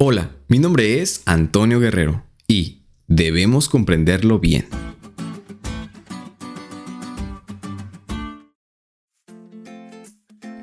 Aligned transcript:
Hola, 0.00 0.30
mi 0.46 0.60
nombre 0.60 1.02
es 1.02 1.22
Antonio 1.26 1.80
Guerrero 1.80 2.22
y 2.46 2.82
debemos 3.08 3.68
comprenderlo 3.68 4.38
bien. 4.38 4.68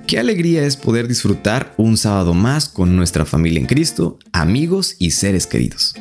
Qué 0.07 0.19
alegría 0.19 0.65
es 0.65 0.77
poder 0.77 1.09
disfrutar 1.09 1.73
un 1.75 1.97
sábado 1.97 2.33
más 2.33 2.69
con 2.69 2.95
nuestra 2.95 3.25
familia 3.25 3.59
en 3.59 3.65
Cristo, 3.65 4.19
amigos 4.31 4.95
y 4.99 5.11
seres 5.11 5.47
queridos. 5.47 5.95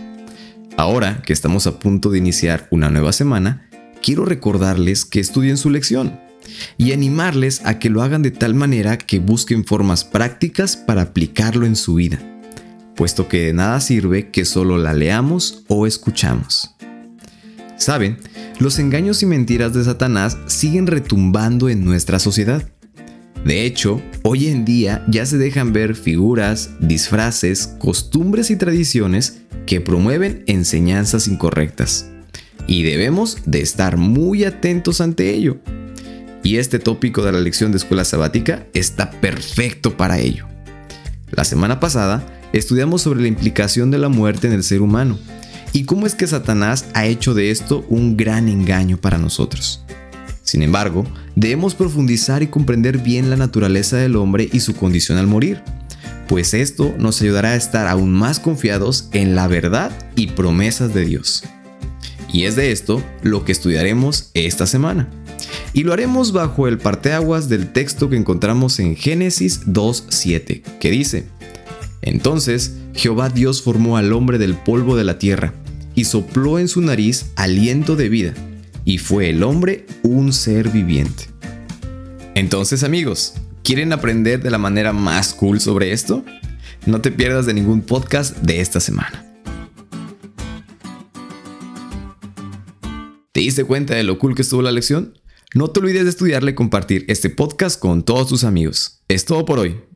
Ahora 0.76 1.20
que 1.26 1.32
estamos 1.32 1.66
a 1.66 1.80
punto 1.80 2.10
de 2.10 2.18
iniciar 2.18 2.68
una 2.70 2.88
nueva 2.88 3.12
semana, 3.12 3.68
quiero 4.00 4.24
recordarles 4.24 5.04
que 5.04 5.18
estudien 5.18 5.56
su 5.56 5.70
lección 5.70 6.20
y 6.78 6.92
animarles 6.92 7.62
a 7.64 7.80
que 7.80 7.90
lo 7.90 8.00
hagan 8.02 8.22
de 8.22 8.30
tal 8.30 8.54
manera 8.54 8.96
que 8.96 9.18
busquen 9.18 9.64
formas 9.64 10.04
prácticas 10.04 10.76
para 10.76 11.02
aplicarlo 11.02 11.66
en 11.66 11.74
su 11.74 11.94
vida 11.94 12.30
puesto 12.96 13.28
que 13.28 13.46
de 13.46 13.52
nada 13.52 13.80
sirve 13.80 14.30
que 14.30 14.44
solo 14.44 14.78
la 14.78 14.92
leamos 14.94 15.64
o 15.68 15.86
escuchamos. 15.86 16.74
Saben, 17.76 18.18
los 18.60 18.78
engaños 18.78 19.22
y 19.22 19.26
mentiras 19.26 19.74
de 19.74 19.84
Satanás 19.84 20.38
siguen 20.46 20.86
retumbando 20.86 21.68
en 21.68 21.84
nuestra 21.84 22.18
sociedad. 22.18 22.68
De 23.44 23.66
hecho, 23.66 24.00
hoy 24.22 24.46
en 24.46 24.64
día 24.64 25.04
ya 25.08 25.26
se 25.26 25.36
dejan 25.36 25.72
ver 25.72 25.96
figuras, 25.96 26.70
disfraces, 26.80 27.66
costumbres 27.78 28.50
y 28.50 28.56
tradiciones 28.56 29.42
que 29.66 29.80
promueven 29.80 30.44
enseñanzas 30.46 31.28
incorrectas. 31.28 32.08
Y 32.66 32.84
debemos 32.84 33.38
de 33.44 33.60
estar 33.60 33.96
muy 33.96 34.44
atentos 34.44 35.00
ante 35.00 35.34
ello. 35.34 35.58
Y 36.42 36.56
este 36.56 36.78
tópico 36.78 37.22
de 37.22 37.32
la 37.32 37.40
lección 37.40 37.72
de 37.72 37.78
escuela 37.78 38.04
sabática 38.04 38.66
está 38.72 39.10
perfecto 39.10 39.96
para 39.96 40.18
ello. 40.18 40.46
La 41.30 41.44
semana 41.44 41.80
pasada 41.80 42.24
estudiamos 42.58 43.02
sobre 43.02 43.20
la 43.20 43.28
implicación 43.28 43.90
de 43.90 43.98
la 43.98 44.08
muerte 44.08 44.46
en 44.46 44.52
el 44.52 44.62
ser 44.62 44.80
humano 44.80 45.18
y 45.72 45.84
cómo 45.84 46.06
es 46.06 46.14
que 46.14 46.26
Satanás 46.26 46.86
ha 46.94 47.04
hecho 47.04 47.34
de 47.34 47.50
esto 47.50 47.84
un 47.88 48.16
gran 48.16 48.48
engaño 48.48 48.96
para 48.96 49.18
nosotros. 49.18 49.84
Sin 50.42 50.62
embargo, 50.62 51.04
debemos 51.34 51.74
profundizar 51.74 52.44
y 52.44 52.46
comprender 52.46 52.98
bien 52.98 53.28
la 53.28 53.36
naturaleza 53.36 53.96
del 53.96 54.14
hombre 54.14 54.48
y 54.52 54.60
su 54.60 54.76
condición 54.76 55.18
al 55.18 55.26
morir, 55.26 55.62
pues 56.28 56.54
esto 56.54 56.94
nos 56.98 57.20
ayudará 57.20 57.50
a 57.50 57.56
estar 57.56 57.88
aún 57.88 58.12
más 58.12 58.38
confiados 58.38 59.08
en 59.12 59.34
la 59.34 59.48
verdad 59.48 59.90
y 60.14 60.28
promesas 60.28 60.94
de 60.94 61.04
Dios. 61.04 61.42
Y 62.32 62.44
es 62.44 62.54
de 62.54 62.70
esto 62.70 63.02
lo 63.22 63.44
que 63.44 63.52
estudiaremos 63.52 64.30
esta 64.34 64.66
semana. 64.66 65.08
Y 65.72 65.82
lo 65.82 65.92
haremos 65.92 66.32
bajo 66.32 66.68
el 66.68 66.78
parteaguas 66.78 67.48
del 67.48 67.72
texto 67.72 68.08
que 68.08 68.16
encontramos 68.16 68.78
en 68.78 68.94
Génesis 68.94 69.66
2.7, 69.66 70.62
que 70.78 70.90
dice, 70.90 71.26
entonces 72.04 72.76
Jehová 72.94 73.30
Dios 73.30 73.62
formó 73.62 73.96
al 73.96 74.12
hombre 74.12 74.38
del 74.38 74.54
polvo 74.54 74.94
de 74.94 75.04
la 75.04 75.18
tierra, 75.18 75.54
y 75.94 76.04
sopló 76.04 76.58
en 76.58 76.68
su 76.68 76.80
nariz 76.80 77.26
aliento 77.36 77.96
de 77.96 78.08
vida, 78.08 78.34
y 78.84 78.98
fue 78.98 79.30
el 79.30 79.42
hombre 79.42 79.86
un 80.02 80.32
ser 80.32 80.68
viviente. 80.68 81.28
Entonces 82.34 82.82
amigos, 82.82 83.34
¿quieren 83.62 83.92
aprender 83.92 84.42
de 84.42 84.50
la 84.50 84.58
manera 84.58 84.92
más 84.92 85.32
cool 85.32 85.60
sobre 85.60 85.92
esto? 85.92 86.24
No 86.84 87.00
te 87.00 87.10
pierdas 87.10 87.46
de 87.46 87.54
ningún 87.54 87.80
podcast 87.80 88.36
de 88.38 88.60
esta 88.60 88.80
semana. 88.80 89.24
¿Te 93.32 93.40
diste 93.40 93.64
cuenta 93.64 93.94
de 93.94 94.04
lo 94.04 94.18
cool 94.18 94.34
que 94.34 94.42
estuvo 94.42 94.60
la 94.60 94.72
lección? 94.72 95.18
No 95.54 95.68
te 95.68 95.80
olvides 95.80 96.04
de 96.04 96.10
estudiarle 96.10 96.50
y 96.50 96.54
compartir 96.54 97.04
este 97.08 97.30
podcast 97.30 97.80
con 97.80 98.04
todos 98.04 98.28
tus 98.28 98.44
amigos. 98.44 99.00
Es 99.08 99.24
todo 99.24 99.44
por 99.44 99.58
hoy 99.58 99.76